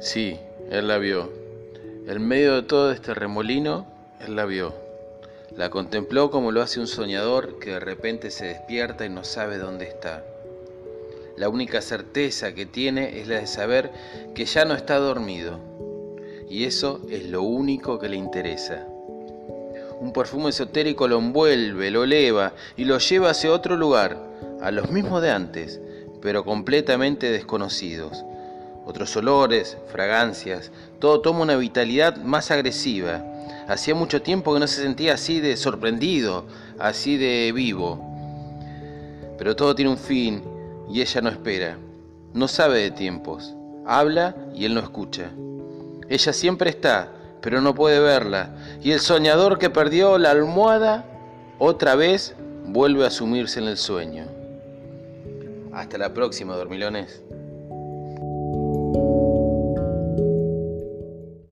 [0.00, 0.38] Sí,
[0.70, 1.28] él la vio.
[2.06, 3.84] En medio de todo este remolino,
[4.24, 4.72] él la vio.
[5.56, 9.58] La contempló como lo hace un soñador que de repente se despierta y no sabe
[9.58, 10.24] dónde está.
[11.36, 13.90] La única certeza que tiene es la de saber
[14.36, 15.58] que ya no está dormido.
[16.48, 18.86] Y eso es lo único que le interesa.
[19.98, 24.16] Un perfume esotérico lo envuelve, lo eleva y lo lleva hacia otro lugar,
[24.60, 25.80] a los mismos de antes,
[26.22, 28.24] pero completamente desconocidos.
[28.88, 33.22] Otros olores, fragancias, todo toma una vitalidad más agresiva.
[33.68, 36.46] Hacía mucho tiempo que no se sentía así de sorprendido,
[36.78, 38.02] así de vivo.
[39.36, 40.42] Pero todo tiene un fin
[40.88, 41.76] y ella no espera.
[42.32, 43.54] No sabe de tiempos.
[43.84, 45.32] Habla y él no escucha.
[46.08, 48.56] Ella siempre está, pero no puede verla.
[48.82, 51.04] Y el soñador que perdió la almohada
[51.58, 54.24] otra vez vuelve a sumirse en el sueño.
[55.74, 57.20] Hasta la próxima, dormilones.